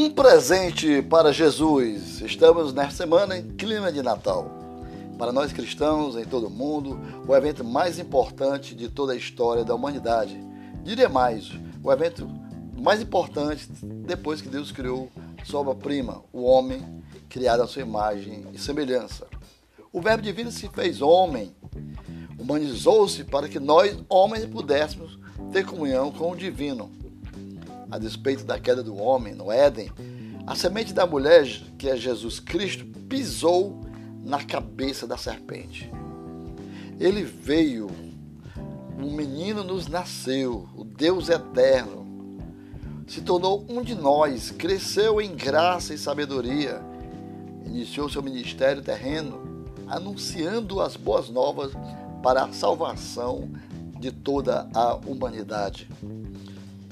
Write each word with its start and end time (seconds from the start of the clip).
Um 0.00 0.08
presente 0.08 1.02
para 1.02 1.32
Jesus. 1.32 2.20
Estamos 2.20 2.72
nesta 2.72 2.94
semana 2.94 3.36
em 3.36 3.48
clima 3.48 3.90
de 3.90 4.00
Natal. 4.00 4.48
Para 5.18 5.32
nós 5.32 5.52
cristãos 5.52 6.14
em 6.14 6.24
todo 6.24 6.46
o 6.46 6.50
mundo, 6.50 7.00
o 7.26 7.34
evento 7.34 7.64
mais 7.64 7.98
importante 7.98 8.76
de 8.76 8.88
toda 8.88 9.12
a 9.12 9.16
história 9.16 9.64
da 9.64 9.74
humanidade. 9.74 10.40
Diria 10.84 11.08
mais, 11.08 11.50
o 11.82 11.90
evento 11.90 12.30
mais 12.80 13.02
importante 13.02 13.68
depois 13.82 14.40
que 14.40 14.48
Deus 14.48 14.70
criou 14.70 15.10
sua 15.42 15.62
obra-prima, 15.62 16.22
o 16.32 16.44
homem, 16.44 17.02
criado 17.28 17.64
à 17.64 17.66
sua 17.66 17.82
imagem 17.82 18.46
e 18.52 18.58
semelhança. 18.60 19.26
O 19.92 20.00
Verbo 20.00 20.22
divino 20.22 20.52
se 20.52 20.68
fez 20.68 21.02
homem, 21.02 21.52
humanizou-se 22.38 23.24
para 23.24 23.48
que 23.48 23.58
nós, 23.58 23.98
homens, 24.08 24.46
pudéssemos 24.46 25.18
ter 25.52 25.66
comunhão 25.66 26.12
com 26.12 26.30
o 26.30 26.36
divino 26.36 26.88
a 27.90 27.98
despeito 27.98 28.44
da 28.44 28.58
queda 28.58 28.82
do 28.82 28.96
homem 28.96 29.34
no 29.34 29.50
Éden, 29.50 29.90
a 30.46 30.54
semente 30.54 30.92
da 30.92 31.06
mulher, 31.06 31.46
que 31.76 31.88
é 31.88 31.96
Jesus 31.96 32.40
Cristo, 32.40 32.84
pisou 33.08 33.80
na 34.24 34.42
cabeça 34.42 35.06
da 35.06 35.16
serpente. 35.16 35.90
Ele 36.98 37.22
veio, 37.22 37.90
um 38.98 39.12
menino 39.12 39.62
nos 39.62 39.86
nasceu, 39.86 40.68
o 40.76 40.84
Deus 40.84 41.28
eterno. 41.28 42.06
Se 43.06 43.20
tornou 43.22 43.64
um 43.68 43.82
de 43.82 43.94
nós, 43.94 44.50
cresceu 44.50 45.20
em 45.20 45.34
graça 45.34 45.94
e 45.94 45.98
sabedoria, 45.98 46.80
iniciou 47.64 48.08
seu 48.08 48.22
ministério 48.22 48.82
terreno, 48.82 49.64
anunciando 49.86 50.80
as 50.80 50.96
boas 50.96 51.30
novas 51.30 51.72
para 52.22 52.44
a 52.44 52.52
salvação 52.52 53.50
de 53.98 54.10
toda 54.10 54.68
a 54.74 54.94
humanidade 54.94 55.88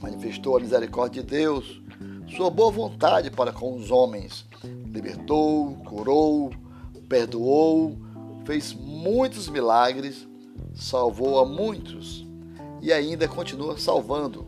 manifestou 0.00 0.56
a 0.56 0.60
misericórdia 0.60 1.22
de 1.22 1.28
Deus, 1.28 1.80
sua 2.36 2.50
boa 2.50 2.70
vontade 2.70 3.30
para 3.30 3.52
com 3.52 3.74
os 3.74 3.90
homens. 3.90 4.46
Libertou, 4.64 5.74
curou, 5.84 6.50
perdoou, 7.08 7.96
fez 8.44 8.74
muitos 8.74 9.48
milagres, 9.48 10.28
salvou 10.74 11.38
a 11.40 11.46
muitos 11.46 12.26
e 12.80 12.92
ainda 12.92 13.26
continua 13.26 13.78
salvando, 13.78 14.46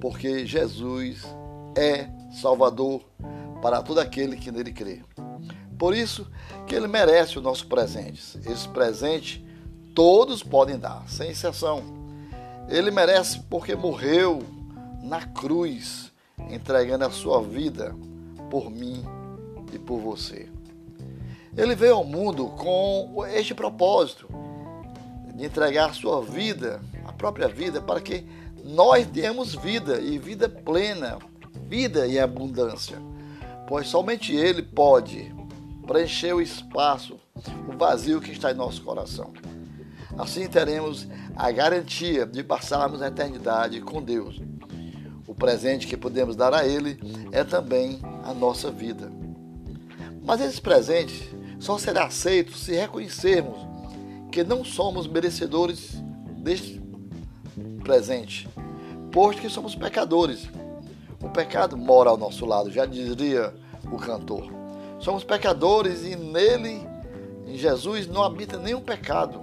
porque 0.00 0.46
Jesus 0.46 1.22
é 1.76 2.08
Salvador 2.32 3.02
para 3.62 3.82
todo 3.82 3.98
aquele 3.98 4.36
que 4.36 4.52
nele 4.52 4.72
crê. 4.72 5.00
Por 5.78 5.94
isso 5.94 6.26
que 6.66 6.74
ele 6.74 6.88
merece 6.88 7.38
o 7.38 7.42
nosso 7.42 7.66
presente. 7.66 8.38
Esse 8.44 8.68
presente 8.68 9.44
todos 9.94 10.42
podem 10.42 10.78
dar, 10.78 11.08
sem 11.08 11.30
exceção. 11.30 11.82
Ele 12.68 12.90
merece 12.90 13.40
porque 13.48 13.74
morreu 13.74 14.42
na 15.02 15.24
cruz, 15.26 16.12
entregando 16.50 17.04
a 17.04 17.10
sua 17.10 17.42
vida 17.42 17.94
por 18.50 18.70
mim 18.70 19.04
e 19.72 19.78
por 19.78 20.00
você. 20.00 20.48
Ele 21.56 21.74
veio 21.74 21.96
ao 21.96 22.04
mundo 22.04 22.46
com 22.48 23.24
este 23.26 23.54
propósito 23.54 24.28
de 25.34 25.44
entregar 25.44 25.90
a 25.90 25.92
sua 25.92 26.22
vida, 26.22 26.80
a 27.04 27.12
própria 27.12 27.48
vida, 27.48 27.80
para 27.80 28.00
que 28.00 28.26
nós 28.64 29.06
tenhamos 29.06 29.54
vida 29.54 30.00
e 30.00 30.18
vida 30.18 30.48
plena, 30.48 31.18
vida 31.68 32.06
em 32.06 32.18
abundância. 32.18 32.98
Pois 33.66 33.88
somente 33.88 34.34
Ele 34.34 34.62
pode 34.62 35.34
preencher 35.86 36.32
o 36.32 36.40
espaço, 36.40 37.18
o 37.68 37.76
vazio 37.76 38.20
que 38.20 38.30
está 38.30 38.50
em 38.50 38.54
nosso 38.54 38.82
coração. 38.82 39.32
Assim 40.16 40.46
teremos 40.48 41.06
a 41.36 41.50
garantia 41.50 42.26
de 42.26 42.42
passarmos 42.42 43.00
a 43.00 43.08
eternidade 43.08 43.80
com 43.80 44.02
Deus 44.02 44.40
presente 45.38 45.86
que 45.86 45.96
podemos 45.96 46.36
dar 46.36 46.52
a 46.52 46.66
Ele 46.66 46.98
é 47.32 47.44
também 47.44 48.00
a 48.24 48.34
nossa 48.34 48.70
vida. 48.70 49.10
Mas 50.22 50.40
esse 50.40 50.60
presente 50.60 51.34
só 51.58 51.78
será 51.78 52.04
aceito 52.04 52.56
se 52.56 52.74
reconhecermos 52.74 53.56
que 54.30 54.44
não 54.44 54.64
somos 54.64 55.06
merecedores 55.06 56.02
deste 56.36 56.80
presente, 57.82 58.48
posto 59.10 59.40
que 59.40 59.48
somos 59.48 59.74
pecadores. 59.74 60.48
O 61.20 61.28
pecado 61.30 61.76
mora 61.76 62.10
ao 62.10 62.16
nosso 62.16 62.44
lado, 62.44 62.70
já 62.70 62.84
diria 62.84 63.54
o 63.90 63.96
cantor. 63.96 64.52
Somos 65.00 65.24
pecadores 65.24 66.04
e 66.04 66.14
nele, 66.14 66.86
em 67.46 67.56
Jesus, 67.56 68.06
não 68.06 68.22
habita 68.22 68.58
nenhum 68.58 68.80
pecado. 68.80 69.40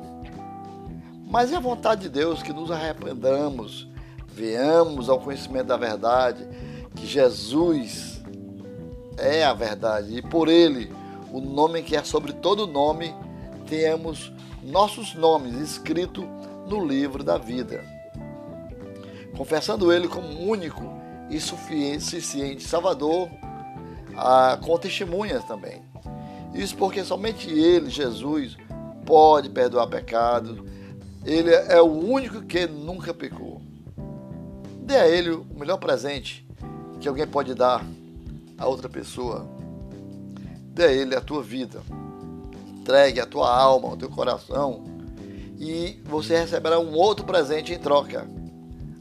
Mas 1.28 1.52
é 1.52 1.56
a 1.56 1.60
vontade 1.60 2.04
de 2.04 2.10
Deus 2.10 2.44
que 2.44 2.54
nos 2.54 2.72
arrependamos 2.72 3.90
venhamos 4.36 5.10
ao 5.10 5.20
conhecimento 5.20 5.68
da 5.68 5.78
verdade, 5.78 6.46
que 6.96 7.08
Jesus 7.08 8.22
é 9.18 9.46
a 9.46 9.54
verdade 9.54 10.18
e 10.18 10.22
por 10.22 10.50
ele, 10.50 10.92
o 11.32 11.40
nome 11.40 11.82
que 11.82 11.96
é 11.96 12.04
sobre 12.04 12.34
todo 12.34 12.68
nome, 12.68 13.16
tenhamos 13.66 14.32
nossos 14.62 15.16
nomes 15.16 15.56
escritos 15.56 16.26
no 16.68 16.86
livro 16.86 17.24
da 17.24 17.38
vida. 17.38 17.84
Confessando 19.38 19.92
ele 19.92 20.08
como 20.08 20.28
único 20.50 20.84
e 21.30 21.40
suficiente 21.40 22.64
Salvador, 22.64 23.30
com 24.64 24.78
testemunhas 24.78 25.44
também. 25.46 25.82
Isso 26.54 26.76
porque 26.78 27.04
somente 27.04 27.50
ele, 27.50 27.90
Jesus, 27.90 28.58
pode 29.06 29.50
perdoar 29.50 29.88
pecados. 29.88 30.58
Ele 31.26 31.52
é 31.52 31.82
o 31.82 31.86
único 31.86 32.42
que 32.44 32.66
nunca 32.66 33.14
pecou. 33.14 33.45
Dê 34.86 34.96
a 34.98 35.08
ele 35.08 35.32
o 35.32 35.46
melhor 35.58 35.78
presente 35.78 36.48
que 37.02 37.08
alguém 37.08 37.28
pode 37.28 37.54
dar 37.54 37.86
a 38.58 38.68
outra 38.68 38.88
pessoa. 38.88 39.46
Dê 40.74 40.86
a 40.86 40.92
ele 40.92 41.16
a 41.16 41.22
tua 41.22 41.44
vida. 41.44 41.82
Entregue 42.80 43.20
a 43.20 43.26
tua 43.26 43.54
alma, 43.54 43.90
o 43.90 43.98
teu 43.98 44.10
coração 44.10 44.96
e 45.60 46.02
você 46.04 46.40
receberá 46.40 46.80
um 46.80 46.94
outro 46.94 47.26
presente 47.26 47.74
em 47.74 47.80
troca: 47.80 48.28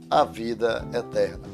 a 0.08 0.24
vida 0.24 0.86
eterna. 0.92 1.44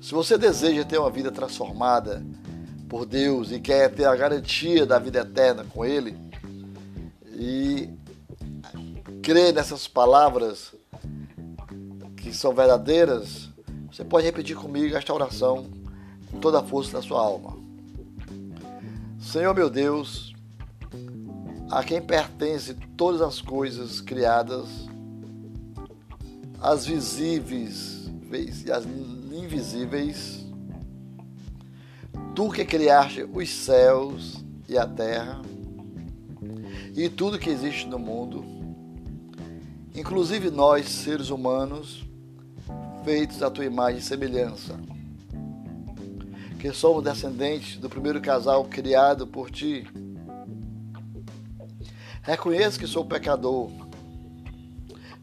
Se 0.00 0.12
você 0.12 0.38
deseja 0.38 0.84
ter 0.84 0.98
uma 0.98 1.10
vida 1.10 1.30
transformada 1.30 2.24
por 2.88 3.04
Deus 3.04 3.52
e 3.52 3.60
quer 3.60 3.90
ter 3.90 4.06
a 4.06 4.16
garantia 4.16 4.86
da 4.86 4.98
vida 4.98 5.20
eterna 5.20 5.64
com 5.64 5.84
Ele, 5.84 6.16
e 7.26 7.90
crer 9.22 9.52
nessas 9.52 9.86
palavras 9.86 10.74
que 12.20 12.32
são 12.34 12.54
verdadeiras, 12.54 13.48
você 13.90 14.04
pode 14.04 14.26
repetir 14.26 14.54
comigo 14.54 14.94
esta 14.94 15.12
oração 15.12 15.66
com 16.30 16.38
toda 16.38 16.60
a 16.60 16.62
força 16.62 16.92
da 16.92 17.02
sua 17.02 17.20
alma. 17.20 17.56
Senhor 19.18 19.54
meu 19.54 19.70
Deus, 19.70 20.34
a 21.70 21.82
quem 21.82 22.00
pertence 22.00 22.74
todas 22.96 23.22
as 23.22 23.40
coisas 23.40 24.00
criadas, 24.00 24.68
as 26.60 26.84
visíveis 26.84 28.10
e 28.66 28.70
as 28.70 28.84
invisíveis, 28.84 30.46
tu 32.34 32.50
que 32.50 32.64
criaste 32.64 33.22
os 33.32 33.48
céus 33.48 34.44
e 34.68 34.76
a 34.76 34.86
terra 34.86 35.40
e 36.94 37.08
tudo 37.08 37.38
que 37.38 37.48
existe 37.48 37.86
no 37.86 37.98
mundo, 37.98 38.44
inclusive 39.94 40.50
nós, 40.50 40.86
seres 40.88 41.30
humanos, 41.30 42.09
feitos 43.04 43.42
à 43.42 43.50
tua 43.50 43.64
imagem 43.64 43.98
e 43.98 44.02
semelhança. 44.02 44.78
Que 46.58 46.72
somos 46.72 47.02
descendentes 47.02 47.78
do 47.78 47.88
primeiro 47.88 48.20
casal 48.20 48.64
criado 48.64 49.26
por 49.26 49.50
ti. 49.50 49.86
Reconheço 52.22 52.78
que 52.78 52.86
sou 52.86 53.04
pecador. 53.04 53.70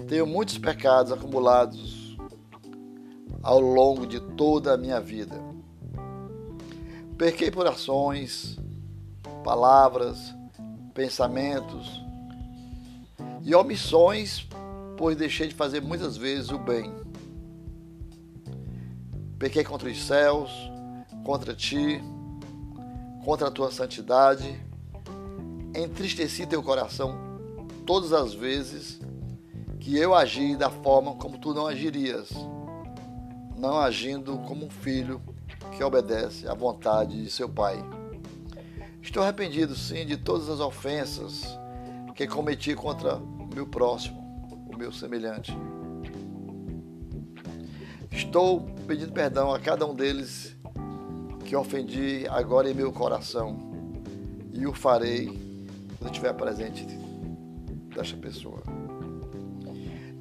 Tenho 0.07 0.25
muitos 0.25 0.57
pecados 0.57 1.12
acumulados 1.12 2.18
ao 3.44 3.59
longo 3.59 4.06
de 4.06 4.19
toda 4.19 4.74
a 4.74 4.77
minha 4.77 5.00
vida. 5.00 5.39
Pequei 7.18 7.50
por 7.50 7.68
ações, 7.68 8.57
palavras, 9.44 10.35
pensamentos 10.94 12.03
e 13.44 13.56
omissões, 13.56 14.47
pois 14.97 15.15
deixei 15.15 15.47
de 15.47 15.56
fazer 15.56 15.81
muitas 15.81 16.18
vezes 16.18 16.50
o 16.50 16.57
bem. 16.57 17.06
Pequei 19.39 19.63
contra 19.63 19.89
os 19.89 20.04
céus, 20.04 20.51
contra 21.24 21.54
ti, 21.54 22.01
contra 23.24 23.48
a 23.48 23.51
tua 23.51 23.72
santidade. 23.72 24.60
Entristeci 25.75 26.48
teu 26.48 26.63
coração 26.63 27.16
todas 27.86 28.12
as 28.13 28.34
vezes 28.34 29.00
que 29.80 29.98
eu 29.98 30.16
agi 30.16 30.56
da 30.56 30.69
forma 30.69 31.13
como 31.16 31.38
tu 31.38 31.54
não 31.54 31.68
agirias, 31.68 32.30
não 33.56 33.78
agindo 33.78 34.38
como 34.39 34.66
um 34.66 34.69
filho 34.69 35.22
que 35.72 35.84
obedece 35.84 36.48
à 36.48 36.54
vontade 36.54 37.24
de 37.24 37.30
seu 37.30 37.48
pai. 37.48 37.78
Estou 39.01 39.24
arrependido, 39.24 39.75
sim, 39.75 40.06
de 40.06 40.18
todas 40.18 40.50
as 40.50 40.60
ofensas 40.60 41.45
que 42.16 42.28
cometi 42.28 42.74
contra 42.74 43.16
o 43.18 43.48
meu 43.54 43.68
próximo, 43.68 44.19
o 44.74 44.75
meu 44.75 44.92
semelhante. 44.92 45.56
Estou 48.27 48.59
pedindo 48.85 49.13
perdão 49.13 49.53
a 49.53 49.59
cada 49.59 49.85
um 49.85 49.95
deles 49.95 50.53
que 51.45 51.56
ofendi 51.56 52.27
agora 52.27 52.69
em 52.69 52.74
meu 52.74 52.91
coração 52.91 53.57
e 54.51 54.68
o 54.68 54.74
farei 54.74 55.27
quando 55.97 56.12
estiver 56.12 56.33
presente 56.33 56.85
desta 57.95 58.18
pessoa. 58.18 58.62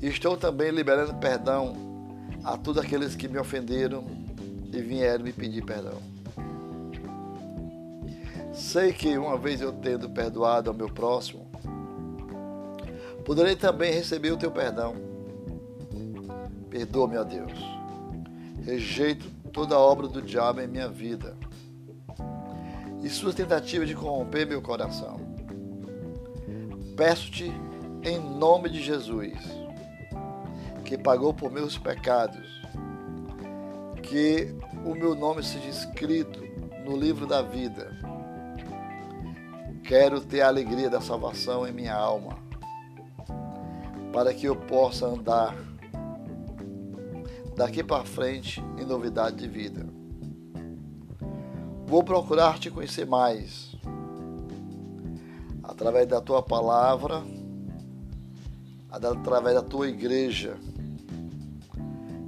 Estou 0.00 0.36
também 0.36 0.70
liberando 0.70 1.14
perdão 1.14 1.74
a 2.44 2.56
todos 2.56 2.80
aqueles 2.80 3.16
que 3.16 3.26
me 3.26 3.38
ofenderam 3.38 4.04
e 4.72 4.80
vieram 4.80 5.24
me 5.24 5.32
pedir 5.32 5.64
perdão. 5.64 6.00
Sei 8.52 8.92
que 8.92 9.18
uma 9.18 9.36
vez 9.36 9.60
eu 9.60 9.72
tendo 9.72 10.08
perdoado 10.08 10.70
ao 10.70 10.76
meu 10.76 10.88
próximo, 10.88 11.44
poderei 13.24 13.56
também 13.56 13.92
receber 13.92 14.30
o 14.30 14.36
teu 14.36 14.52
perdão. 14.52 14.94
Perdoa-me, 16.70 17.16
ó 17.16 17.24
Deus. 17.24 17.75
Rejeito 18.66 19.30
toda 19.52 19.78
obra 19.78 20.08
do 20.08 20.20
diabo 20.20 20.60
em 20.60 20.66
minha 20.66 20.88
vida 20.88 21.36
e 23.00 23.08
suas 23.08 23.32
tentativas 23.32 23.86
de 23.86 23.94
corromper 23.94 24.44
meu 24.44 24.60
coração. 24.60 25.20
Peço-te, 26.96 27.44
em 28.02 28.18
nome 28.18 28.68
de 28.68 28.82
Jesus, 28.82 29.38
que 30.84 30.98
pagou 30.98 31.32
por 31.32 31.48
meus 31.48 31.78
pecados, 31.78 32.60
que 34.02 34.52
o 34.84 34.96
meu 34.96 35.14
nome 35.14 35.44
seja 35.44 35.68
escrito 35.68 36.40
no 36.84 36.96
livro 36.96 37.24
da 37.24 37.42
vida. 37.42 37.96
Quero 39.84 40.20
ter 40.20 40.40
a 40.40 40.48
alegria 40.48 40.90
da 40.90 41.00
salvação 41.00 41.68
em 41.68 41.72
minha 41.72 41.94
alma, 41.94 42.36
para 44.12 44.34
que 44.34 44.46
eu 44.46 44.56
possa 44.56 45.06
andar 45.06 45.54
daqui 47.56 47.82
para 47.82 48.04
frente 48.04 48.62
em 48.78 48.84
novidade 48.84 49.36
de 49.36 49.48
vida. 49.48 49.86
Vou 51.86 52.04
procurar 52.04 52.58
te 52.58 52.70
conhecer 52.70 53.06
mais 53.06 53.74
através 55.62 56.06
da 56.06 56.20
tua 56.20 56.42
palavra, 56.42 57.22
através 58.90 59.54
da 59.54 59.62
tua 59.62 59.88
igreja. 59.88 60.56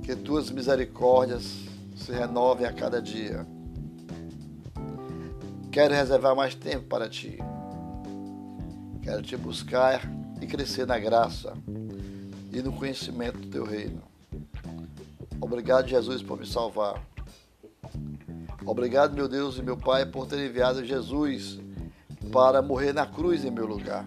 Que 0.03 0.17
tuas 0.17 0.51
misericórdias 0.51 1.67
se 1.95 2.13
renovem 2.13 2.67
a 2.67 2.73
cada 2.73 3.03
dia. 3.03 3.47
Quero 5.71 5.93
reservar 5.93 6.35
mais 6.35 6.55
tempo 6.55 6.87
para 6.87 7.09
ti. 7.09 7.37
Quero 9.03 9.21
te 9.23 9.37
buscar 9.37 10.01
e 10.41 10.47
crescer 10.47 10.87
na 10.87 10.99
graça 10.99 11.53
e 12.51 12.63
no 12.63 12.73
conhecimento 12.73 13.39
do 13.39 13.49
teu 13.49 13.65
reino. 13.65 14.03
Obrigado, 15.41 15.89
Jesus, 15.89 16.23
por 16.23 16.39
me 16.39 16.47
salvar. 16.47 17.03
Obrigado, 18.65 19.15
meu 19.15 19.29
Deus 19.29 19.57
e 19.57 19.63
meu 19.63 19.77
Pai, 19.77 20.05
por 20.05 20.27
ter 20.27 20.45
enviado 20.45 20.85
Jesus 20.85 21.59
para 22.33 22.61
morrer 22.61 22.93
na 22.93 23.07
cruz 23.07 23.45
em 23.45 23.51
meu 23.51 23.67
lugar 23.67 24.05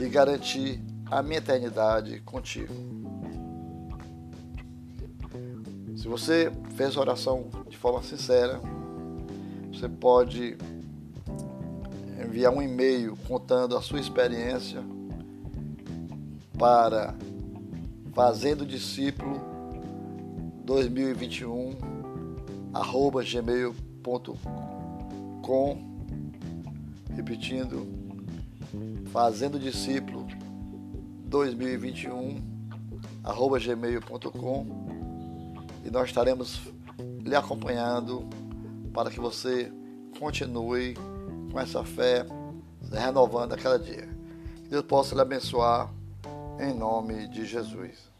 e 0.00 0.08
garantir 0.08 0.80
a 1.10 1.22
minha 1.22 1.38
eternidade 1.38 2.20
contigo. 2.22 2.74
Se 5.96 6.08
você 6.08 6.50
fez 6.74 6.96
a 6.96 7.00
oração 7.00 7.48
de 7.68 7.76
forma 7.76 8.02
sincera, 8.02 8.60
você 9.72 9.88
pode 9.88 10.56
enviar 12.20 12.52
um 12.52 12.60
e-mail 12.60 13.16
contando 13.28 13.76
a 13.76 13.82
sua 13.82 14.00
experiência 14.00 14.82
para 16.58 17.14
Fazendo 18.12 18.66
Discípulo 18.66 19.53
2021 20.64 21.76
arroba 22.72 23.22
gmail.com 23.22 23.74
repetindo 27.14 27.86
fazendo 29.12 29.58
discípulo 29.58 30.26
2021 31.26 32.42
arroba 33.22 33.58
gmail.com 33.58 34.66
e 35.84 35.90
nós 35.90 36.08
estaremos 36.08 36.60
lhe 37.22 37.36
acompanhando 37.36 38.28
para 38.92 39.10
que 39.10 39.20
você 39.20 39.72
continue 40.18 40.94
com 41.52 41.60
essa 41.60 41.84
fé 41.84 42.26
renovando 42.90 43.52
a 43.52 43.56
cada 43.56 43.78
dia. 43.78 44.08
Que 44.62 44.68
Deus 44.68 44.84
possa 44.84 45.14
lhe 45.14 45.20
abençoar 45.20 45.92
em 46.60 46.72
nome 46.74 47.28
de 47.28 47.44
Jesus. 47.44 48.10